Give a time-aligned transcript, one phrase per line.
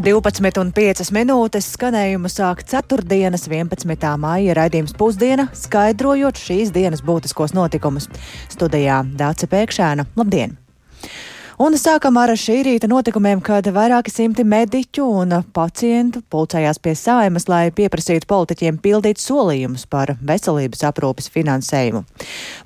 [0.00, 3.04] 12,5 minūtes skanējumu sāk 4.
[3.04, 4.12] 11.
[4.22, 8.08] māja raidījums pusdiena, skaidrojot šīs dienas būtiskos notikumus.
[8.48, 10.08] Studijā Dāca Pēkšēna.
[10.16, 10.56] Labdien!
[11.60, 17.44] Un sākam ar šī rīta notikumiem, kad vairāki simti mediķu un pacientu pulcējās pie saimas,
[17.52, 22.00] lai pieprasītu politiķiem pildīt solījumus par veselības aprūpes finansējumu.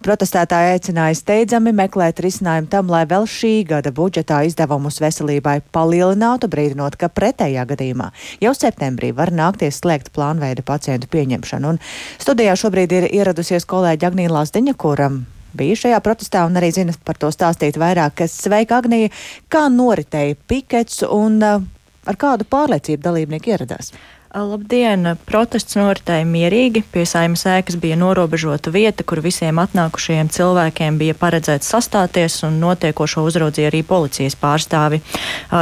[0.07, 6.95] Protestētāji aicināja steidzami meklēt risinājumu tam, lai vēl šī gada budžetā izdevumus veselībai palielinātu, brīdinot,
[6.95, 8.13] ka pretējā gadījumā
[8.47, 11.75] jau septembrī var nākties slēgt plānveida pacientu pieņemšanu.
[11.75, 11.83] Un
[12.23, 15.25] studijā šobrīd ir ieradusies kolēģi Agnīna Lazdiņa, kuram
[15.57, 18.25] bija šajā protestā un arī zina par to stāstīt vairāk.
[18.31, 19.13] Sveika, Agnija!
[19.53, 21.63] Kā noritēja pikets un uh,
[22.07, 23.93] ar kādu pārliecību dalībnieki ieradās?
[24.35, 25.13] Labdien!
[25.29, 26.81] Protests noritēja mierīgi.
[26.91, 33.23] Pie saimas ēkas bija norobežota vieta, kur visiem atnākušajiem cilvēkiem bija paredzēts sastāties, un notiekošo
[33.29, 34.99] uzraudzīja arī policijas pārstāvi.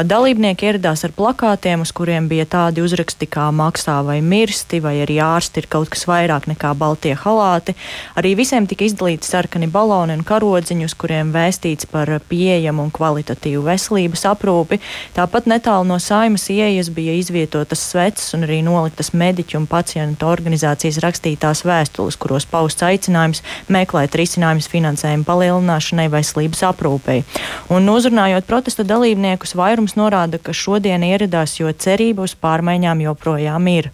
[0.08, 5.18] Dalībnieki ieradās ar plakātiem, uz kuriem bija tādi uzraksti kā maksā vai mirsti, vai arī
[5.20, 7.76] ārsti ir kaut kas vairāk nekā baltie halāti.
[8.16, 13.68] Arī visiem tika izdalīti sarkani baloni un karodziņi, uz kuriem vēstīts par pieejamu un kvalitatīvu
[13.68, 14.80] veselības aprūpi.
[15.20, 20.26] Tāpat netālu no saimas ieejas bija izvietotas sveces un arī arī noliktas mediķu un pacientu
[20.26, 27.24] organizācijas rakstītās vēstules, kuros pausts aicinājums meklēt risinājumus finansējuma palielināšanai veselības aprūpei.
[27.70, 33.90] Un uzrunājot protesta dalībniekus, vairums norāda, ka šodien ieradās, jo cerība uz pārmaiņām joprojām ir.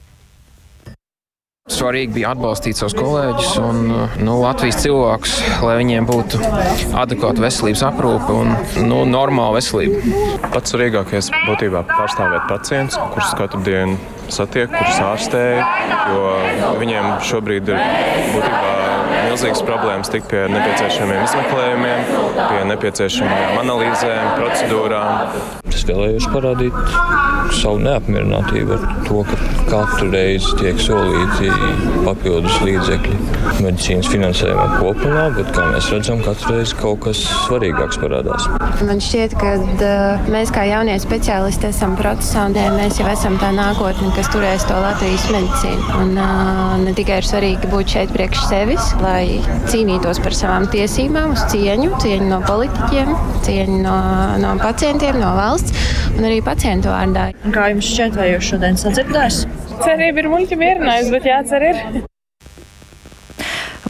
[1.69, 3.81] Svarīgi bija atbalstīt savus kolēģus un
[4.25, 6.41] nu, Latvijas cilvēkus, lai viņiem būtu
[6.97, 8.55] adekvāta veselības aprūpe un
[8.89, 10.01] nu, normāla veselība.
[10.55, 13.99] Pats svarīgākais būtībā pārstāvēt pacientus, kurus katru dienu
[14.33, 15.65] satiek, kurus ārstēju,
[16.15, 17.85] jo viņiem šobrīd ir
[18.35, 18.88] būtībā
[19.39, 25.37] milzīgas problēmas tikt pie nepieciešamiem izmeklējumiem, pie nepieciešamajām analīzēm, procedūrām.
[25.71, 26.75] Es vēlējos parādīt
[27.55, 31.53] savu neapmierinātību ar to, ka katru reizi tiek solīti
[32.03, 33.17] papildus līdzekļi
[33.63, 38.49] medicīnas finansējumā kopumā, bet kā mēs redzam, katru reizi kaut kas svarīgāks parādās.
[38.89, 43.53] Man šķiet, ka uh, mēs kā jaunie speciālisti esam procesā un mēs jau esam tā
[43.55, 45.89] nākotne, kas turēs to Latvijas medicīnu.
[46.03, 49.28] Un, uh, ne tikai ir svarīgi būt šeit priekš sevis, lai
[49.71, 53.15] cīnītos par savām tiesībām, uz cieņu, cieņu no politiķiem,
[53.47, 53.97] cieņu no,
[54.43, 57.31] no pacientiem, no valsts un arī pacientu vārdā.
[57.55, 59.65] Kā jums šķiet, vai jūs šodien sadzirdēsiet?
[59.79, 62.08] Cerība ir muļķa mierinājums, bet jācer ir.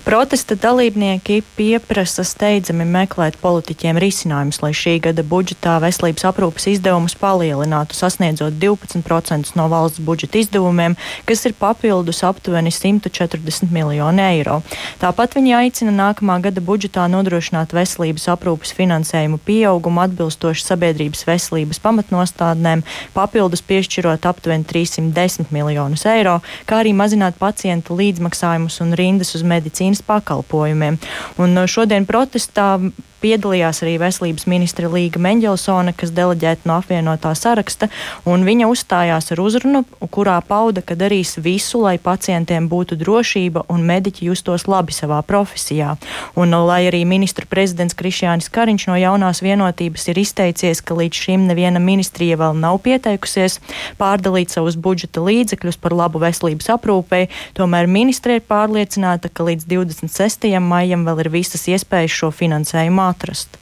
[0.08, 7.92] Protesta dalībnieki pieprasa steidzami meklēt politiķiem risinājumus, lai šī gada budžetā veselības aprūpas izdevumus palielinātu,
[7.92, 10.96] sasniedzot 12% no valsts budžeta izdevumiem,
[11.28, 14.62] kas ir papildus aptuveni 140 miljoni eiro.
[15.02, 22.86] Tāpat viņi aicina nākamā gada budžetā nodrošināt veselības aprūpas finansējumu pieaugumu atbilstoši sabiedrības veselības pamatnostādnēm,
[23.12, 29.97] papildus piešķirot aptuveni 310 miljonus eiro, kā arī mazināt pacientu līdzmaksājumus un rindas uz medicīnas
[30.06, 30.98] pakalpojumiem.
[31.42, 32.76] Un uh, šodien protestā
[33.22, 37.88] piedalījās arī veselības ministra Līga Mendelsone, kas deleģēta no apvienotā saraksta,
[38.28, 39.84] un viņa uzstājās ar uzrunu,
[40.14, 45.96] kurā pauda, ka darīs visu, lai pacientiem būtu drošība un mediķi justos labi savā profesijā.
[46.38, 51.48] Un, lai arī ministra prezidents Krišjānis Kariņš no jaunās vienotības ir izteicies, ka līdz šim
[51.50, 53.58] neviena ministrija vēl nav pieteikusies
[53.98, 57.26] pārdalīt savus budžeta līdzekļus par labu veselības aprūpei,
[57.58, 60.48] tomēr ministra ir pārliecināta, ka līdz 26.
[60.62, 63.58] maijam vēl ir visas iespējas šo finansējumu atrast.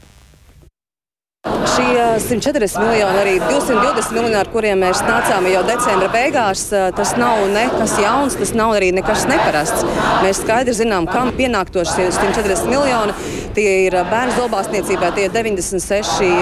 [1.46, 6.64] Šie 140 miljoni, arī 220 miljoni, ar kuriem mēs nācām jau decembra beigās,
[6.96, 9.84] tas nav nekas jauns, tas nav arī nekas neparasts.
[10.24, 13.14] Mēs skaidri zinām, kam pienāktos šie 140 miljoni.
[13.56, 16.32] Tie ir bērnu zobārstniecībai, tie ir 96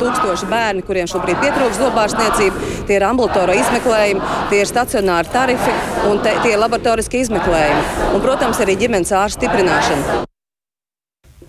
[0.00, 5.76] tūkstoši bērni, kuriem šobrīd pietrūkst zobārstniecība, tie ir ambulatora izmeklējumi, tie ir stacionāri tarifi
[6.08, 7.84] un te, tie ir laboratoriski izmeklējumi.
[8.14, 10.24] Un, protams, arī ģimenes ārsta stiprināšana.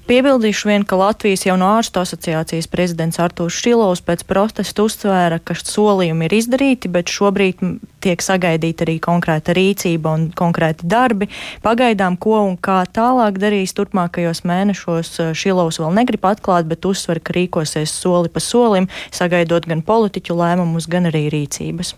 [0.07, 6.29] Piebildīšu vien, ka Latvijas jauno ārstu asociācijas prezidents Artūrs Šilovs pēc protesta uzsvēra, ka solījumi
[6.29, 7.59] ir izdarīti, bet šobrīd
[8.05, 11.27] tiek sagaidīta arī konkrēta rīcība un konkrēti darbi.
[11.59, 17.35] Pagaidām, ko un kā tālāk darīs turpmākajos mēnešos, Šilovs vēl negrib atklāt, bet uzsver, ka
[17.35, 21.97] rīkosies soli pa solim, sagaidot gan politiķu lēmumus, gan arī rīcības.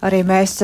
[0.00, 0.62] Arī mēs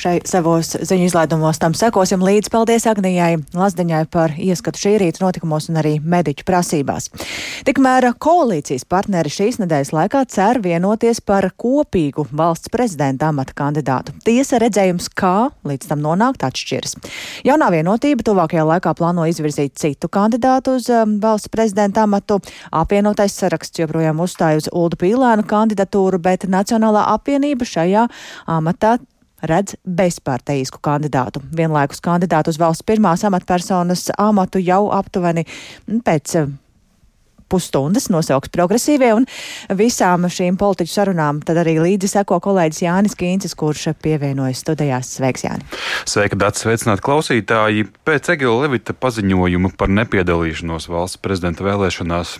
[0.00, 2.50] šai savos ziņu izlaidumos tam sekosim līdzi.
[2.52, 7.08] Paldies Agnijai Lazdiņai par ieskatu šī rīta notikumos un arī mediķu prasībās.
[7.66, 14.14] Tikmēr koalīcijas partneri šīs nedēļas laikā cer vienoties par kopīgu valsts prezidenta amata kandidātu.
[14.26, 16.96] Tiesa redzējums, kā līdz tam nonākt, atšķiras.
[17.46, 22.38] Jaunā vienotība tuvākajā laikā plāno izvirzīt citu kandidātu uz um, valsts prezidenta amatu.
[22.74, 28.06] Apvienotais saraksts joprojām uzstāja uz Uldu Pīlēnu kandidatūru, bet Nacionālā apvienība šajā
[28.46, 28.96] amatā
[29.46, 31.42] redz bezparteisku kandidātu.
[31.56, 35.46] Vienlaikus kandidātu uz valsts pirmās amatpersonas amatu jau aptuveni
[36.06, 36.38] pēc
[37.48, 39.26] pusstundas nosauks progresīvie, un
[39.78, 45.14] visām šīm politiķu sarunām tad arī līdzi seko kolēģis Jānis Kīncis, kurš pievienojas studijās.
[45.16, 45.66] Sveiks, Jāni!
[46.08, 46.64] Sveika, Dats!
[46.64, 47.86] Sveicināt klausītāji!
[48.06, 52.36] Pēc Egila Levita paziņojuma par nepiedalīšanos valsts prezidenta vēlēšanās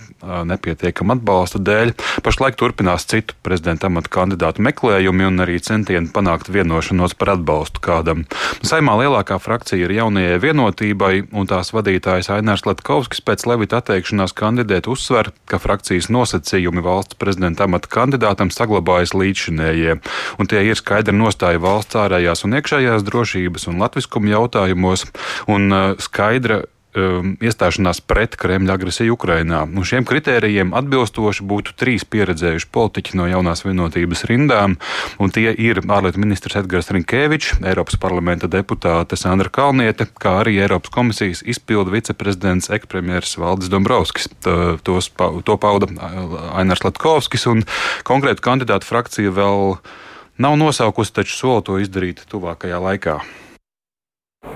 [0.51, 1.93] nepietiekam atbalsta dēļ
[2.27, 8.25] pašlaik turpinās citu prezidenta amatu kandidātu meklējumi un arī centieni panākt vienošanos par atbalstu kādam.
[8.67, 14.89] Saimā lielākā frakcija ir jaunajai vienotībai, un tās vadītājs Ainārs Latkovskis pēc Levita atteikšanās kandidēt
[14.97, 19.99] uzsver, ka frakcijas nosacījumi valsts prezidenta amata kandidātam saglabājas līdzšinējie,
[20.41, 25.07] un tie ir skaidra nostāja valsts ārējās un iekšējās drošības un latviskuma jautājumos,
[25.53, 26.65] un uh, skaidra
[26.97, 29.63] um, iestāšanās pret Kremļa agresiju Ukrainā.
[29.67, 34.77] Un šiem kritērijiem atbilstoši būtu trīs pieredzējuši politiķi no jaunās vienotības rindām,
[35.23, 40.93] un tie ir ārlietu ministrs Edgars Rinkēvičs, Eiropas parlamenta deputāte Sandra Kalniete, kā arī Eiropas
[40.95, 44.31] komisijas izpildu viceprezidents ekspremjeras Valdis Dombrovskis.
[44.87, 45.11] Tos,
[45.47, 45.89] to pauda
[46.57, 47.65] Ainārs Latkovskis, un
[48.07, 49.79] konkrētu kandidātu frakcija vēl
[50.43, 53.21] nav nosaukusi, taču sola to izdarīt tuvākajā laikā.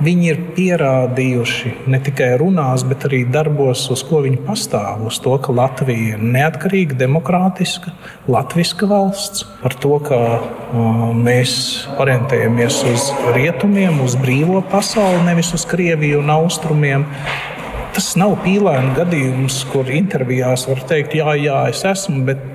[0.00, 5.02] Viņi ir pierādījuši ne tikai runās, bet arī darbos, uz ko viņi pastāv.
[5.10, 7.92] Uz to, ka Latvija ir neatkarīga, demokrātiska,
[8.31, 11.52] latviska valsts, par to, ka uh, mēs
[12.00, 17.04] orientējamies uz rietumiem, uz brīvo pasauli, nevis uz Krieviju un austrumiem.
[17.92, 22.46] Tas nav pīlēna gadījums, kur intervijās var teikt, jā, jā, es esmu, bet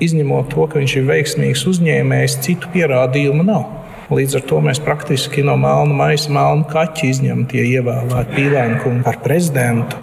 [0.00, 3.66] izņemot to, ka viņš ir veiksmīgs uzņēmējs, citu pierādījumu nav.
[4.08, 9.18] Līdz ar to mēs praktiski no melna maisa, melna kaķa izņemam tie ievēlēti pīlēnkumu par
[9.20, 10.00] prezidentu.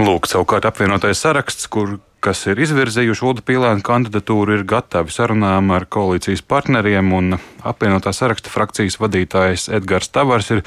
[0.00, 5.86] Lūk, savukārt apvienotais saraksts, kur kas ir izvirzījuši Ulu Pīlēnu kandidatūru, ir gatavi sarunām ar
[5.90, 10.62] koalīcijas partneriem, un apvienotā saraksta frakcijas vadītājs Edgars Tavars ir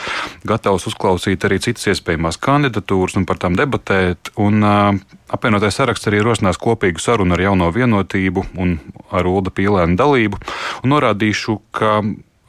[0.49, 4.33] gatavs uzklausīt arī citas iespējamās kandidatūras un par tām debatēt.
[4.41, 8.77] Un, uh, apvienotais saraksts arī rosinās kopīgu sarunu ar jauno vienotību un
[9.13, 10.41] ar Ulu Pīlēnu dalību.
[10.83, 11.99] Un norādīšu, ka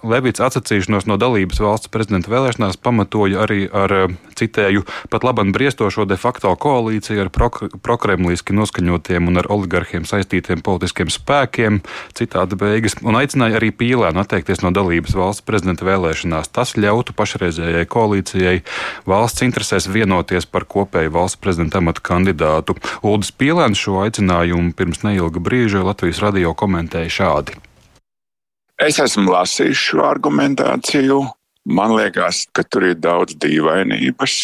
[0.04, 6.04] Levits atsacīšanos no dalības valsts prezidenta vēlēšanās pamatoja arī ar, eh, citēju, pat labam briestošo
[6.04, 11.80] de facto koalīciju ar prokremliski noskaņotiem un ar oligarhiem saistītiem politiskiem spēkiem,
[12.12, 16.52] citādi beigas, un aicināja arī Pīlēnu atteikties no dalības valsts prezidenta vēlēšanās.
[16.52, 18.62] Tas ļautu pašreizējai koalīcijai
[19.06, 22.76] valsts interesēs vienoties par kopēju valsts prezidenta amatu kandidātu.
[23.02, 27.63] Uldis Pīlēns šo aicinājumu pirms neilga brīža Latvijas radio komentēja šādi.
[28.82, 31.20] Es esmu lasījis šo argumentāciju.
[31.70, 34.38] Man liekas, ka tur ir daudz dīvainības.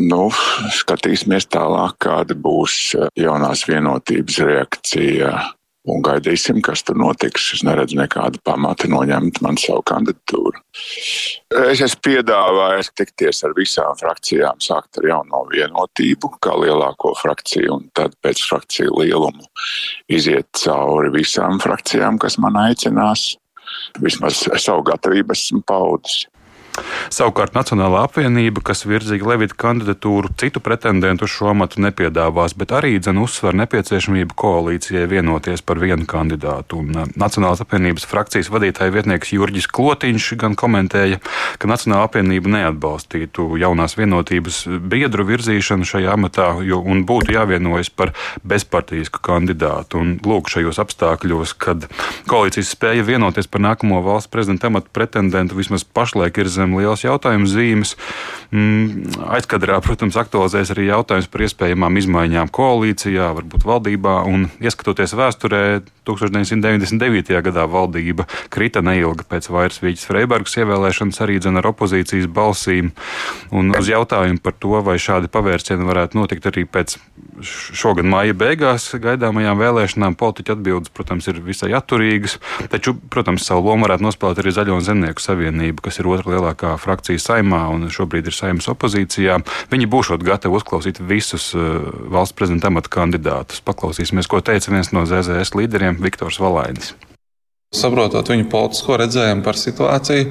[0.00, 0.26] Nu,
[0.74, 5.36] skatīsimies tālāk, kāda būs jaunās vienotības reakcija.
[5.84, 7.50] Un gaidīsim, kas tur notiks.
[7.54, 10.62] Es neredzu nekādu pamatu noņemt man savu kandidatūru.
[11.68, 17.86] Es esmu piedāvājis tikties ar visām frakcijām, sākt ar jauno vienotību, kā lielāko frakciju, un
[17.94, 19.44] tad pēc frakciju lielumu
[20.08, 23.34] iziet cauri visām frakcijām, kas man aicinās
[24.02, 26.24] vismaz savu gatavību esmu paudis.
[27.14, 32.96] Savukārt Nacionālā apvienība, kas virzīja Levita kandidatūru, citu pretendentu uz šo amatu nepiedāvās, bet arī
[32.98, 36.80] dzen uzsver nepieciešamību koalīcijai vienoties par vienu kandidātu.
[36.82, 41.20] Un uh, Nacionālās apvienības frakcijas vadītāja vietnieks Jurģis Klotiņš gan komentēja,
[41.62, 48.14] ka Nacionālā apvienība neatbalstītu jaunās vienotības biedru virzīšanu šajā amatā jo, un būtu jāvienojas par
[48.42, 50.02] bezpartijisku kandidātu.
[50.02, 51.86] Un lūk, šajos apstākļos, kad
[52.30, 57.04] koalīcijas spēja vienoties par nākamo valsts prezidenta amatu pretendentu vismaz pašlaik ir zem zem lielas
[57.04, 57.94] jautājuma zīmes.
[58.54, 64.22] Mm, aizkadrā, protams, aktualizēs arī jautājums par iespējamām izmaiņām koalīcijā, varbūt valdībā.
[64.30, 65.64] Un, ieskatoties vēsturē,
[66.06, 67.34] 1999.
[67.48, 72.92] gadā valdība krita neilgi pēc vairs Vīķis Freibergas ievēlēšanas arī dzen ar opozīcijas balsīm.
[73.54, 76.98] Un uz jautājumu par to, vai šādi pavērsieni varētu notikt arī pēc
[77.44, 82.38] šogad māja beigās gaidāmajām vēlēšanām, politiķa atbildes, protams, ir visai atturīgas.
[82.70, 86.74] Taču, protams, savu lomu varētu nospēlēt arī Zaļo un Zemnieku savienība, kas ir otra lielākā
[86.80, 89.40] frakcija saimā un šobrīd ir saimnes opozīcijā.
[89.72, 93.62] Viņi būšot gatavi uzklausīt visus uh, valsts prezidenta amata kandidātus.
[93.66, 96.94] Paklausīsimies, ko teica viens no ZZS līderiem- Viktors Valainis.
[97.74, 100.28] Saprotot viņu politisko redzējumu par situāciju,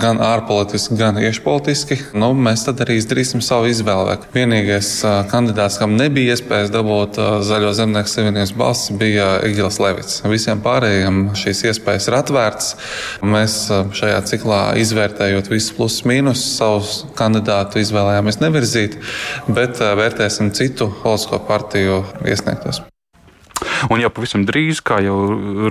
[0.00, 4.16] gan ārpolitiski, gan iekšpolitiski, nu, mēs tad arī izdarīsim savu izvēli.
[4.32, 4.94] Vienīgais
[5.28, 10.22] kandidāts, kam nebija iespējas dabūt Zaļo zemnieku savienības balsis, bija Igils Levits.
[10.32, 12.74] Visiem pārējiem šīs iespējas ir atvērtas.
[13.36, 13.60] Mēs
[14.00, 18.96] šajā ciklā izvērtējot visus plusus, mīnusus, savus kandidātu izvēlējāmies nevirzīt,
[19.52, 22.80] bet vērtēsim citu politisko partiju iesniegtos.
[23.92, 25.16] Un jau pavisam drīz, kā jau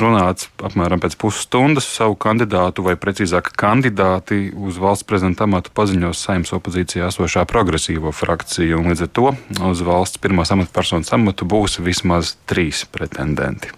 [0.02, 6.54] runāts, apmēram pēc pusstundas savu kandidātu, vai precīzāk kandidāti uz valsts prezidenta amatu paziņos saimnes
[6.58, 8.82] opozīcijā esošā progresīvo frakcija.
[8.88, 9.32] Līdz ar to
[9.72, 13.74] uz valsts pirmās amatpersonas amatu būs vismaz trīs pretendenti.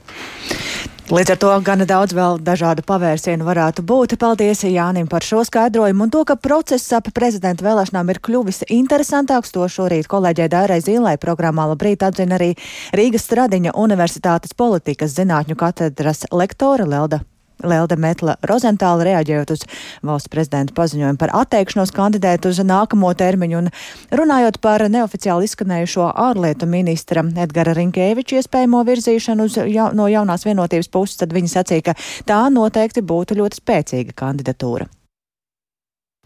[1.09, 4.13] Līdz ar to gana daudz vēl dažādu pavērsienu varētu būt.
[4.21, 9.49] Paldies Jānim par šo skaidrojumu un to, ka process ap prezidenta vēlēšanām ir kļuvis interesantāks.
[9.55, 12.51] To šorīt kolēģei Dairai Zīlai programmā labrīt atzina arī
[12.93, 17.23] Rīgas Stradiņa Universitātes politikas zinātņu katedras lektore Lelda
[17.63, 19.65] Lelde Metla Rozentāla reaģējot uz
[20.05, 23.71] valsts prezidenta paziņojumu par atteikšanos kandidēt uz nākamo termiņu un
[24.15, 30.91] runājot par neoficiāli izskanējušo ārlietu ministra Edgara Rinkēviča iespējamo virzīšanu uz, ja, no jaunās vienotības
[30.93, 31.97] puses, tad viņi sacīja, ka
[32.29, 34.87] tā noteikti būtu ļoti spēcīga kandidatūra.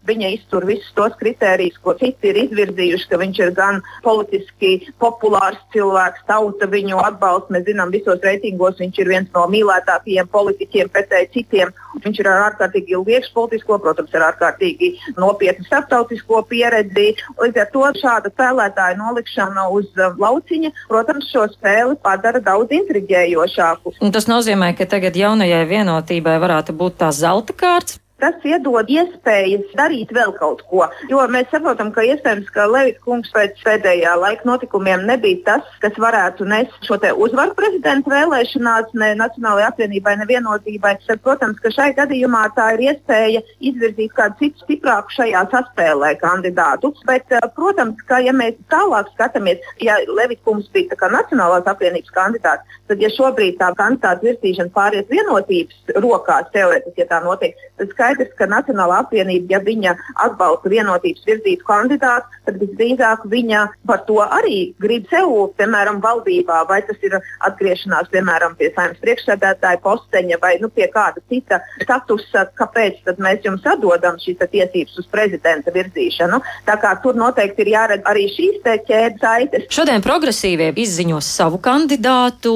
[0.04, 5.60] Viņa iztur visus tos kritērijus, ko citi ir izvirzījuši, ka viņš ir gan politiski populārs
[5.72, 7.54] cilvēks, tauta viņu atbalsta.
[7.54, 11.72] Mēs zinām, visos reitingos viņš ir viens no mīlētākajiem politiķiem pretēji citiem.
[12.04, 17.14] Viņš ir ar ārkārtīgi ilgu iekšpolitisko, protams, ar ārkārtīgi nopietnu starptautisko pieredzi.
[17.40, 23.96] Līdz ar to šāda spēlētāja nolikšana uz uh, lauciņa, protams, šo spēli padara daudz intriģējošāku.
[24.04, 29.72] Un tas nozīmē, ka tagad jaunajai vienotībai varētu būt tā zelta kārts tas iedod iespējas
[29.78, 30.84] darīt vēl kaut ko.
[31.10, 35.98] Jo mēs saprotam, ka iespējams, ka Levita kungs pēc pēdējā laika notikumiem nebija tas, kas
[36.00, 40.94] varētu nest šo uzvaru prezidenta vēlēšanās, ne Nacionālajai apvienībai, ne vienotībai.
[41.06, 46.94] Tad, protams, ka šai gadījumā tā ir iespēja izvirzīt kādu citu stiprāku šajā saspēlē kandidātu.
[47.08, 52.78] Bet, eh, protams, ka ja mēs tālāk skatāmies, ja Levita kungs bija Nacionālās apvienības kandidāts,
[52.88, 58.34] tad, ja šobrīd tā kandidāta virzīšana pāriet vienotības rokās, teorētiski, ja tā notiek, tad skaidrs,
[58.38, 59.94] ka Nacionālā apvienība, ja viņa
[60.26, 66.82] atbalsta vienotības virzītu kandidātu, tad visdrīzāk viņa par to arī grib sev, piemēram, valdībā, vai
[66.84, 73.14] tas ir atgriešanās, piemēram, pie saimnes priekšsēdētāja posteņa vai nu, pie kāda cita statusa, kāpēc
[73.18, 76.40] mēs jums atdodam šīs tiesības uz prezidenta virzīšanu.
[76.68, 79.66] Tā kā tur noteikti ir jāredz arī šīs ķēdes saites.
[79.72, 82.52] Šodien progresīvie izziņos savu kandidātu.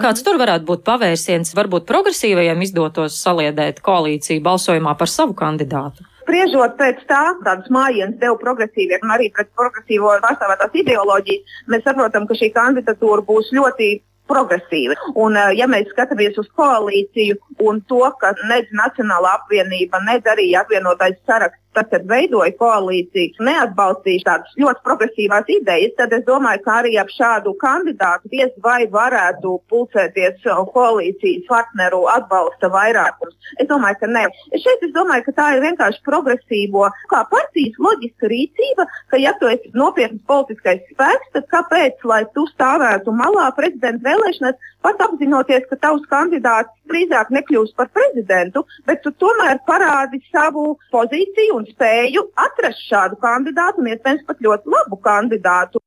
[0.00, 1.52] Kāds tur varētu būt pavērsiens?
[1.56, 6.06] Varbūt progresīvajiem izdotos saliedēt koalīciju balsojumā par savu kandidātu?
[6.22, 12.26] Spriežot pēc tā, tādas mājienas deva progresīvie un arī pret progresīvo pārstāvētās ideoloģijas, mēs saprotam,
[12.26, 13.90] ka šī kandidatūra būs ļoti
[14.26, 14.96] progresīvi.
[15.14, 17.36] Un, eh, ja mēs skatāmies uz koalīciju
[17.68, 24.24] un to, ka nedz Nacionālā apvienība, nedz arī apvienotais saraksts tad, kad veidoja koalīciju, neatbalstīja
[24.26, 29.56] tādas ļoti progresīvās idejas, tad es domāju, ka arī ap šādu kandidātu diez vai varētu
[29.70, 33.36] pulcēties koalīcijas partneru atbalsta vairākums.
[33.60, 34.24] Es domāju, ka nē.
[34.56, 39.50] Šeit es domāju, ka tā ir vienkārši progresīvo kā partijas loģiska rīcība, ka ja tu
[39.52, 45.78] esi nopietns politiskais spēks, tad kāpēc, lai tu stāvētu malā prezidenta vēlēšanās, pat apzinoties, ka
[45.82, 52.86] tavs kandidāts drīzāk nekļūs par prezidentu, bet tu tomēr parādi savu pozīciju un spēju atrast
[52.88, 55.82] šādu kandidātu un iespējams pat ļoti labu kandidātu.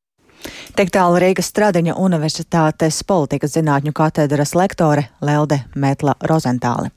[0.78, 6.94] Tik tālu Rīgas Stradiņa Universitātes politikas zinātņu katedras lektore Lelde Metla Rozentāle.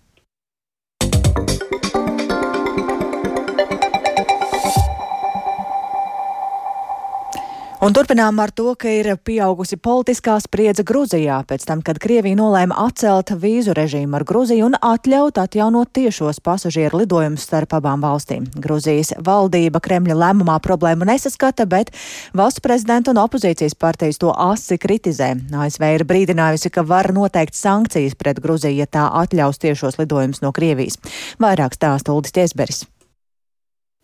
[7.82, 12.76] Un turpinām ar to, ka ir pieaugusi politiskā spriedze Gruzijā pēc tam, kad Krievija nolēma
[12.78, 18.46] atcelt vīzu režīmu ar Gruziju un atļaut atjaunot tiešos pasažieru lidojumus starp abām valstīm.
[18.54, 21.90] Gruzijas valdība Kremļa lēmumā problēmu nesaskata, bet
[22.38, 25.32] valsts prezidenta un opozīcijas partijas to asi kritizē.
[25.50, 30.54] ASV ir brīdinājusi, ka var noteikt sankcijas pret Gruziju, ja tā atļaus tiešos lidojumus no
[30.54, 31.02] Krievijas.
[31.42, 32.84] Vairāk stāsta Uldis Tiesberis.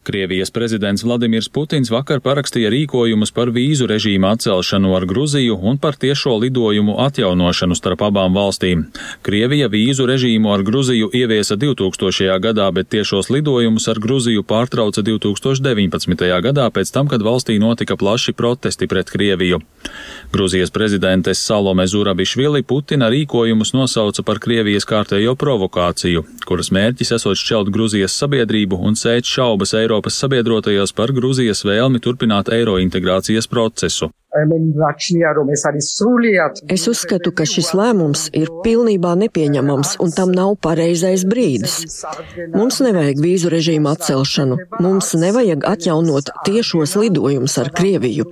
[0.02, 5.99] Krievijas prezidents Vladimirs Putins vakar parakstīja rīkojumus par vīzu režīmu atcelšanu ar Gruziju un par
[6.00, 8.87] tiešo lidojumu atjaunošanu starp abām valstīm.
[9.26, 12.38] Krievija vīzu režīmu ar Gruziju ieviesa 2000.
[12.40, 16.25] gadā, bet tiešos lidojumus ar Gruziju pārtrauca 2019.
[16.47, 19.61] gadā pēc tam, kad valstī notika plaši protesti pret Krieviju.
[20.33, 27.69] Gruzijas prezidentes Salome Zurabišvili Putina rīkojumus nosauca par Krievijas kārtējo provokāciju, kuras mērķis esot šķelt
[27.75, 34.11] Gruzijas sabiedrību un sēt šaubas Eiropas Eiropas sabiedrotajos par Grūzijas vēlmi turpināt eiro integrācijas procesu.
[36.68, 42.04] Es uzskatu, ka šis lēmums ir pilnībā nepieņemams un tam nav pareizais brīdis.
[42.52, 48.26] Mums nevajag vīzu režīmu atcelšanu, mums nevajag atjaunot tiešos lidojumus ar Krieviju.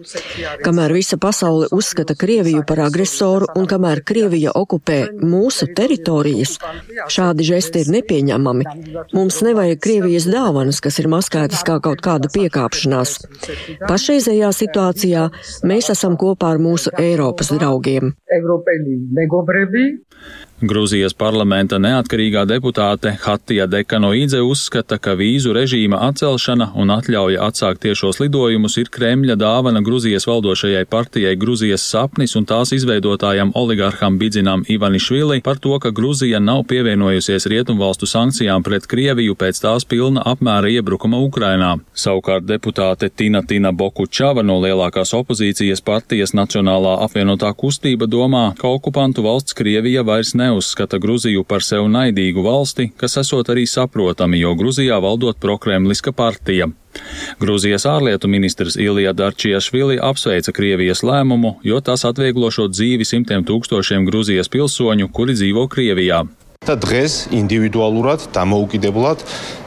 [0.66, 6.58] Kamēr visa pasaule uzskata Krieviju par agresoru un kamēr Krievija okupē mūsu teritorijas,
[7.08, 8.68] šādi žesti ir nepieņemami.
[9.16, 13.16] Mums nevajag Krievijas dāvanas, kas ir maskētas kā kaut kāda piekāpšanās.
[13.88, 15.26] Pašreizējā situācijā
[15.64, 18.10] mēs mēs esam kopā ar mūsu Eiropas draugiem.
[20.56, 28.22] Grūzijas parlamenta neatkarīgā deputāte Hatija Dekanoīdze uzskata, ka vīzu režīma atcelšana un atļauja atsākt tiešos
[28.22, 35.42] lidojumus ir Kremļa dāvana Grūzijas valdošajai partijai Grūzijas sapnis un tās izveidotājam oligarham Bidzinam Ivanišvili
[35.44, 41.20] par to, ka Grūzija nav pievienojusies rietumvalstu sankcijām pret Krieviju pēc tās pilna apmēra iebrukuma
[41.20, 41.74] Ukrainā.
[41.92, 49.28] Savukārt deputāte Tina Tina Bokučava no lielākās opozīcijas partijas Nacionālā apvienotā kustība domā, ka okupantu
[49.28, 54.54] valsts Krievija vairs ne neuzskata Gruziju par sev naidīgu valsti, kas esot arī saprotami, jo
[54.58, 56.70] Gruzijā valdot prokremliska partija.
[57.42, 64.52] Grūzijas ārlietu ministrs Ilija Darčijašvili apsveica Krievijas lēmumu, jo tas atvieglošot dzīvi simtiem tūkstošiem Grūzijas
[64.52, 66.24] pilsoņu, kuri dzīvo Krievijā
[66.65, 69.23] და დღეს ინდივიდუალურად დამოუკიდებლად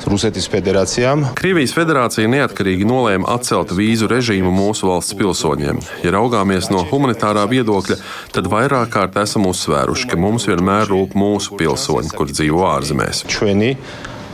[0.07, 5.81] რუსეთის ფედერაციამ Krievijas federācija neatkarīgi nolēma atcelt vīzu režīmu mūsu valsts pilsoņiem.
[6.07, 7.99] Ja raugāmies no humanitārā viedokļa,
[8.37, 13.27] tad vairāk kārt esam uzsvēruši, ka mums vienmēr rūp mūsu pilsoņi, kur dzīvo ārzemēs.
[13.27, 13.75] ჩვენი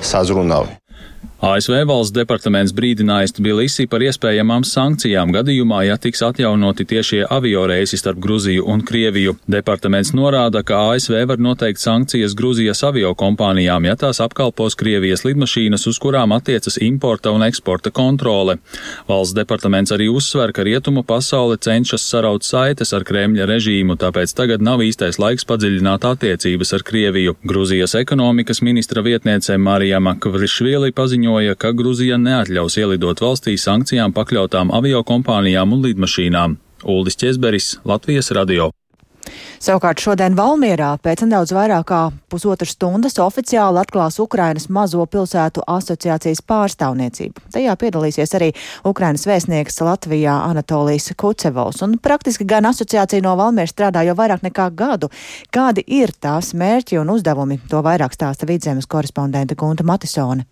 [0.05, 0.77] საზრუნავი
[1.44, 8.22] ASV valsts departaments brīdinājis Tbilisi par iespējamām sankcijām gadījumā, ja tiks atjaunoti tiešie avioreisi starp
[8.24, 9.34] Gruziju un Krieviju.
[9.52, 15.84] Departaments norāda, ka ASV var noteikt sankcijas Gruzijas avio kompānijām, ja tās apkalpos Krievijas lidmašīnas,
[15.92, 18.56] uz kurām attiecas importa un eksporta kontrole.
[19.12, 24.64] Valsts departaments arī uzsver, ka rietumu pasaule cenšas saraut saites ar Kremļa režīmu, tāpēc tagad
[24.64, 27.36] nav īstais laiks padziļināt attiecības ar Krieviju.
[27.44, 34.72] Gruzijas ekonomikas ministra vietniece Marija Makvrišvili paziņoja, paziņoja, ka Gruzija neatļaus ielidot valstī sankcijām pakļautām
[34.72, 36.58] aviokompānijām un lidmašīnām.
[36.86, 38.72] Uldis Česberis, Latvijas radio.
[39.58, 46.44] Savukārt šodien Valmierā pēc nedaudz vairāk kā pusotras stundas oficiāli atklās Ukrainas mazo pilsētu asociācijas
[46.46, 47.48] pārstāvniecību.
[47.56, 48.52] Tajā piedalīsies arī
[48.86, 51.82] Ukrainas vēstnieks Latvijā Anatolijas Kucevovs.
[51.82, 55.10] Un praktiski gan asociācija no Valmieras strādā jau vairāk nekā gadu.
[55.50, 57.64] Kādi ir tās mērķi un uzdevumi?
[57.72, 60.46] To vairāk stāsta vidzemes korespondente Gunta Matisone.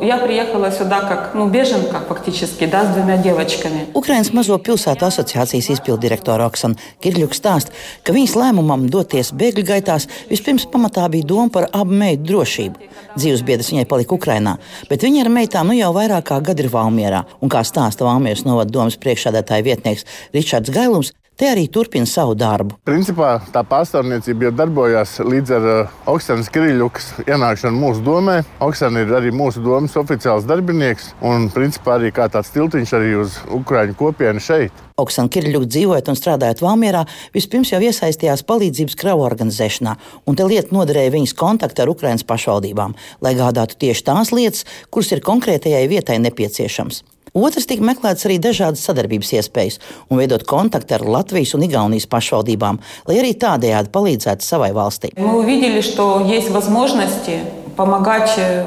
[0.00, 3.86] Я приехала сюда как ну, беженка фактически, да, с двумя девочками.
[3.94, 7.72] Ukrainas mazo pilsētu asociācijas izpildirektora Oksana Kirļuka stāsta,
[8.04, 12.90] ka viņas lēmumam doties bēgļu gaitās vispirms pamatā bija doma par abu meitu drošību.
[13.16, 14.58] Dzīves biedrs viņai palika Ukrainā,
[14.90, 17.24] bet viņa ar meitām nu jau vairāk kā gadu ir Valmierā.
[17.40, 20.04] Un kā stāsta Valmieras novada domas priekšādātāja vietnieks
[20.36, 22.75] Ričards Gailums, te arī turpina savu darbu.
[22.85, 28.35] Principā tā pārstāvniecība jau darbojās līdz ar uh, Oksanas Kriļukas ienākšanu mūsu domē.
[28.61, 33.39] Oksana ir arī mūsu domas oficiāls darbinieks un principā arī kā tāds tiltiņš arī uz
[33.57, 34.83] Ukraiņu kopienu šeit.
[35.01, 39.95] Oksana Kirļuka dzīvojot un strādājot Valmierā, vispirms jau iesaistījās palīdzības kravu organizēšanā,
[40.29, 42.93] un te lieta noderēja viņas kontaktu ar Ukraiņas pašvaldībām,
[43.25, 47.01] lai gādātu tieši tās lietas, kuras ir konkrētajai vietai nepieciešamas.
[47.36, 49.76] Otrs tika meklēts arī dažādas sadarbības iespējas
[50.08, 55.12] un veidot kontaktu ar Latvijas un Igaunijas pašvaldībām, lai arī tādējādi palīdzētu savai valstī.
[55.16, 57.59] Мы увидели, что есть возможности Э,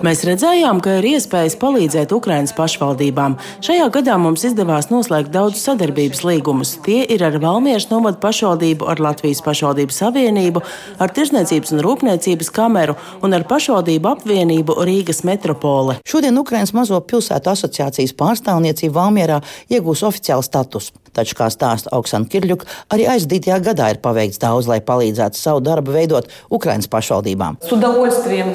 [0.05, 3.37] Mēs redzējām, ka ir iespējas palīdzēt Ukraiņas pašvaldībām.
[3.65, 6.75] Šajā gadā mums izdevās noslēgt daudz sadarbības līgumus.
[6.87, 10.65] Tie ir ar Valmieras novadu pašvaldību, ar Latvijas pašvaldību savienību,
[10.99, 16.01] ar Tirzniecības un Rūpniecības kameru un ar pašvaldību apvienību Rīgas metropole.
[16.09, 21.04] Šodien Ukraiņas mazo pilsētu asociācijas pārstāvniecība Valmierā iegūs oficiālu statusu.
[21.15, 25.95] Taču, kā stāsta Oksana Kirļuka, arī aizdītajā gadā ir paveikts daudz, lai palīdzētu savu darbu
[25.95, 27.61] veidot Ukraiņas pašvaldībām.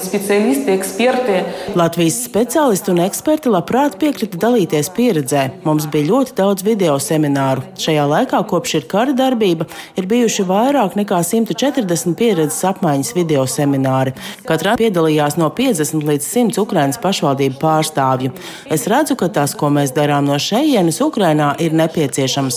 [0.10, 1.38] Speciālisti, eksperti.
[1.80, 5.46] Latvijas speciālisti un eksperti labprāt piekrita dalīties pieredzē.
[5.64, 7.64] Mums bija ļoti daudz video semināru.
[7.80, 9.68] Šajā laikā, kopš ir kara darbība,
[10.00, 14.16] ir bijuši vairāk nekā 140 pieredzes apmaiņas video semināri.
[14.48, 18.34] Katrā piedalījās no 50 līdz 100 Ukraiņas pašvaldību pārstāvju.
[18.72, 22.49] Es redzu, ka tas, ko mēs darām no šejienes, Ukrainā ir nepieciešams.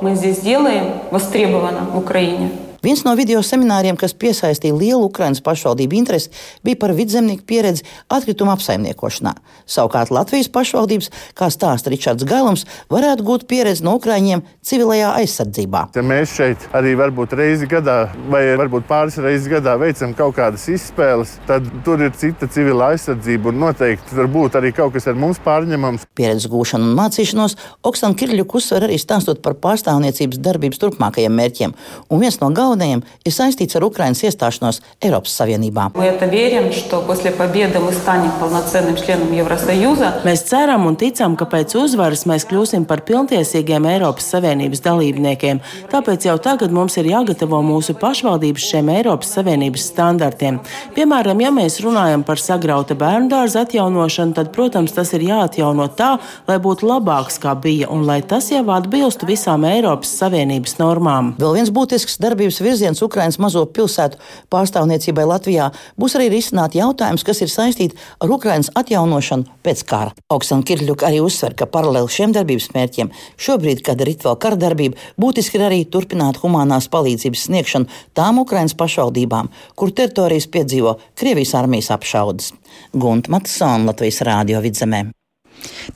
[0.00, 2.50] Мы здесь делаем востребовано в Украине.
[2.80, 6.30] Viens no video semināriem, kas piesaistīja lielu Ukraiņas pašvaldību interesi,
[6.64, 9.34] bija par vidzemnieku pieredzi atkrituma apsaimniekošanā.
[9.68, 15.82] Savukārt Latvijas pašvaldības, kā stāsta Ričards Gailums, varētu gūt pieredzi no Ukraiņiem civilajā aizsardzībā.
[15.92, 17.98] Ja mēs šeit arī varbūt reizi gadā
[18.32, 23.52] vai varbūt pāris reizes gadā veicam kaut kādas izspēles, tad tur ir cita civila aizsardzība
[23.52, 26.08] un noteikti var būt arī kaut kas ar mums pārņemams.
[26.16, 31.76] Pieredzes gūšanu un mācīšanos Oksana Kirļuka uzsver arī stāstot par pārstāvniecības darbības turpmākajiem mērķiem,
[32.08, 32.69] un viens no galvenajiem
[33.24, 35.90] ir saistīts ar Ukrainas iestāšanos Eiropas Savienībā.
[40.26, 45.60] Mēs ceram un ticam, ka pēc uzvaras mēs kļūsim par pilntiesīgiem Eiropas Savienības dalībniekiem.
[45.92, 50.60] Tāpēc jau tagad mums ir jāgatavo mūsu pašvaldības šiem Eiropas Savienības standartiem.
[50.96, 56.12] Piemēram, ja mēs runājam par sagrauta bērnu dārza atjaunošanu, tad, protams, tas ir jāatjauno tā,
[56.48, 61.34] lai būtu labāks kā bija un lai tas jau atbilstu visām Eiropas Savienības normām.
[61.40, 64.18] Vēl viens būtisks darbības virziens Ukrainas mazo pilsētu
[64.52, 65.70] pārstāvniecībai Latvijā
[66.00, 70.14] būs arī risināt jautājums, kas ir saistīti ar Ukrainas atjaunošanu pēc kara.
[70.32, 74.98] Oksana Kirļuka arī uzsver, ka paralēli šiem darbības mērķiem šobrīd, kad ir vēl kara darbība,
[75.20, 81.92] būtiski ir arī turpināt humanās palīdzības sniegšanu tām Ukrainas pašvaldībām, kur teritorijas piedzīvo Krievijas armijas
[81.94, 82.52] apšaudes.
[82.92, 85.19] Gunta Matsona, Latvijas Rādio vidzemē.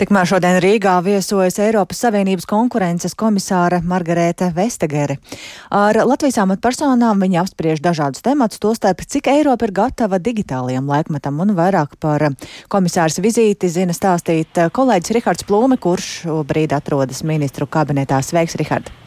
[0.01, 5.19] Tikmēr šodien Rīgā viesojas Eiropas Savienības konkurences komisāra Margarēta Vestegere.
[5.75, 11.55] Ar Latvijas amatpersonām viņa apspriež dažādus tematus, tostarp, cik Eiropa ir gatava digitālajam laikmetam un
[11.59, 12.31] vairāk par
[12.73, 18.23] komisārs vizīti zina stāstīt kolēģis Rihards Plūme, kurš šobrīd atrodas ministru kabinetā.
[18.25, 19.04] Sveiks, Rihard!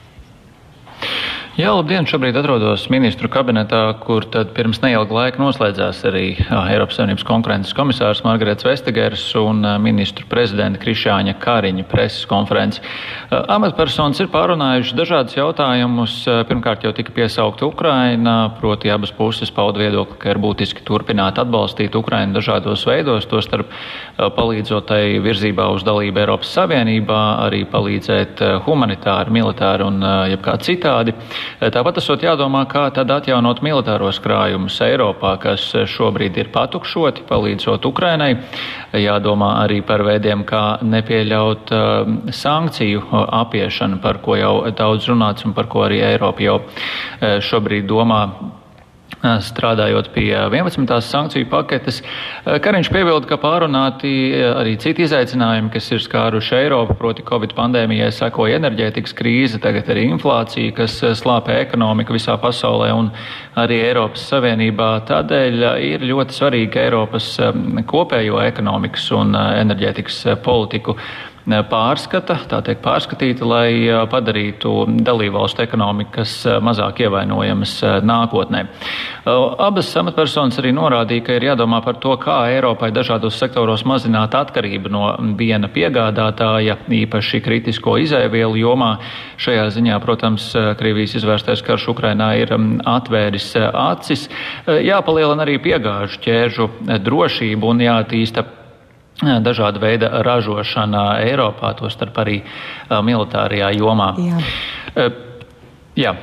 [1.57, 2.05] Jā, labdien!
[2.05, 8.61] Šobrīd atrodos ministru kabinetā, kur pirms neilga laika noslēdzās arī Eiropas Savienības konkurences komisārs Margarets
[8.67, 12.83] Vestagers un ministru prezidenta Krišāņa Kāriņa preses konferences.
[13.33, 16.19] Amatpersonas ir pārunājuši dažādus jautājumus.
[16.45, 21.97] Pirmkārt, jau tika piesaukta Ukraina, proti abas puses pauda viedokli, ka ir būtiski turpināt atbalstīt
[21.97, 23.73] Ukrainu dažādos veidos, tostarp
[24.37, 31.17] palīdzot tai virzībā uz dalību Eiropas Savienībā, arī palīdzēt humanitāri, militāri un jebkā citādi.
[31.59, 38.33] Tāpat esot jādomā, kā tad atjaunot militāros krājumus Eiropā, kas šobrīd ir patukšoti, palīdzot Ukrainai.
[38.97, 41.73] Jādomā arī par veidiem, kā nepieļaut
[42.35, 43.03] sankciju
[43.41, 46.61] apiešanu, par ko jau daudz runāts un par ko arī Eiropa jau
[47.49, 48.21] šobrīd domā
[49.17, 50.85] strādājot pie 11.
[51.01, 52.01] sankciju paketes.
[52.45, 54.11] Kariņš piebilda, ka pārunāti
[54.45, 60.05] arī citi izaicinājumi, kas ir skāruši Eiropu, proti Covid pandēmijai sekoja enerģētikas krīze, tagad arī
[60.11, 63.09] inflācija, kas slāpē ekonomiku visā pasaulē un
[63.57, 64.91] arī Eiropas Savienībā.
[65.09, 67.33] Tādēļ ir ļoti svarīgi Eiropas
[67.89, 70.97] kopējo ekonomikas un enerģētikas politiku
[71.47, 73.69] pārskata, tā teikt, pārskatīta, lai
[74.11, 74.73] padarītu
[75.07, 76.33] dalībvalstu ekonomikas
[76.63, 78.65] mazāk ievainojamas nākotnē.
[79.27, 84.91] Abas amatpersonas arī norādīja, ka ir jādomā par to, kā Eiropai dažādos sektoros mazināt atkarību
[84.91, 85.05] no
[85.39, 88.91] viena piegādātāja, īpaši kritisko izēvielu jomā.
[89.39, 94.27] Šajā ziņā, protams, Krievijas izvērstais karš Ukrainā ir atvēris acis.
[94.67, 96.71] Jāpalielina arī piegāžu ķēžu
[97.07, 98.45] drošību un jātīsta
[99.21, 102.41] dažāda veida ražošana Eiropā, tostarp arī
[102.89, 104.13] militārajā jomā.
[104.21, 105.09] Jā.
[105.97, 106.13] Jā.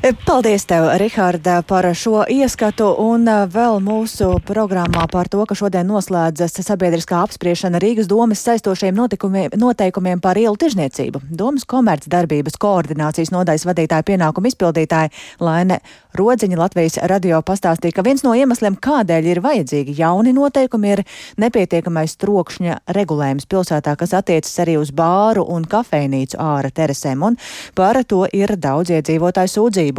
[0.00, 6.56] Paldies tev, Riharda, par šo ieskatu un vēl mūsu programmā par to, ka šodien noslēdzas
[6.64, 11.20] sabiedriskā apspriešana Rīgas domas saistošiem noteikumiem par ielu tirzniecību.
[11.28, 15.12] Domas komercdarbības koordinācijas nodaļas vadītāja pienākumu izpildītāja
[15.44, 15.82] Laine
[16.16, 21.04] Rodziņa Latvijas radio pastāstīja, ka viens no iemesliem, kādēļ ir vajadzīgi jauni noteikumi, ir
[21.44, 27.38] nepietiekamais trokšņa regulējums pilsētā, kas attiecas arī uz bāru un kafejnīcu āra teresēm, un
[27.76, 29.89] par to ir daudz iedzīvotāju sūdzību.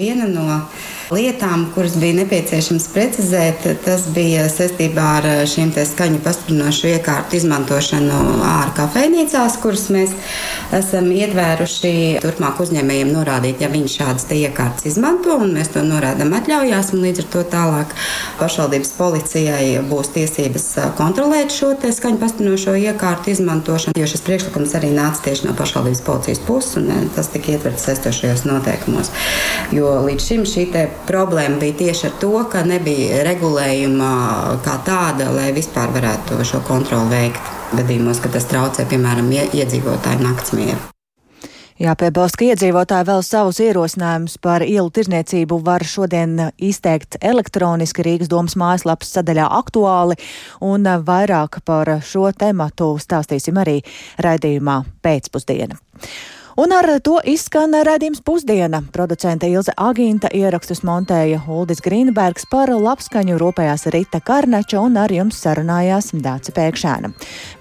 [0.00, 0.46] Viena no
[1.12, 8.70] lietām, kuras bija nepieciešams precizēt, tas bija saistībā ar šīm skaņu pastiprinošu iekārtu izmantošanu ārā
[8.78, 10.14] kafejnīcās, kuras mēs
[10.72, 16.94] esam ietvēruši turpmāk uzņēmējiem norādīt, ja viņi šādas iekārtas izmanto, un mēs to norādām atļaujās,
[16.96, 17.92] un līdz ar to tālāk
[18.40, 25.28] pašvaldības policijai būs tiesības kontrolēt šo skaņu pastiprinošo iekārtu izmantošanu, jo šis priekšlikums arī nāca
[25.28, 29.12] tieši no pašvaldības policijas puses, un tas tika ietverts saistošajos noteikumos.
[29.76, 30.68] Jo Jo līdz šim šī
[31.08, 34.10] problēma bija tieši ar to, ka nebija regulējuma
[34.62, 37.48] kā tāda, lai vispār varētu šo kontroli veikt.
[37.72, 40.78] Gadījumos, kad tas traucē, piemēram, iedzīvotāju naktsmieru.
[41.82, 48.54] Jāpiebilst, ka iedzīvotāji vēl savus ierosinājumus par ielu tirzniecību var šodien izteikt elektroniski Rīgas domas
[48.60, 50.18] mājaslapas sadaļā aktuāli,
[50.62, 53.80] un vairāk par šo tematu stāstīsim arī
[54.22, 55.80] raidījumā pēcpusdiena.
[56.56, 58.82] Un ar to izskan redzījums pusdiena.
[58.92, 65.38] Producente Ilze Agīnta ierakstus montēja Uldis Grīnbergs par labskaņu rūpējās Rita Karnača un ar jums
[65.40, 67.08] sarunājās Dāca Pēkšēna.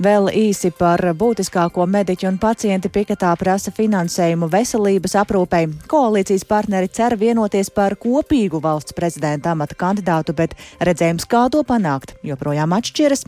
[0.04, 5.69] Vēl īsi par būtiskāko mediķu un pacienti piketā prasa finansējumu veselības aprūpei.
[5.88, 12.17] Koalīcijas partneri cer vienoties par kopīgu valsts prezidenta amata kandidātu, bet redzējums, kā to panākt,
[12.27, 13.23] joprojām atšķiras.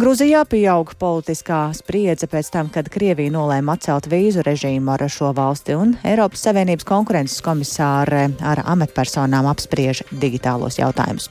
[0.00, 5.76] Gruzijā pieaug politiskā spriedze pēc tam, kad Krievija nolēma atcelt vīzu režīmu ar šo valsti,
[5.78, 11.30] un Eiropas Savienības konkurences komisāre ar amatpersonām apspriež digitālos jautājumus.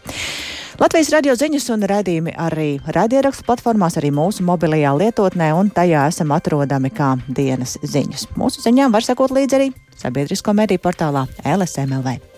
[0.79, 6.31] Latvijas radio ziņas un raidījumi arī raidierakstu platformās, arī mūsu mobilajā lietotnē, un tajā esam
[6.31, 8.29] atrodami kā dienas ziņas.
[8.39, 9.69] Mūsu ziņām var sekot līdzi arī
[9.99, 12.28] sabiedrisko mediju portālā LSMLV.